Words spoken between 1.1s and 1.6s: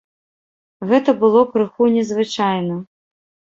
было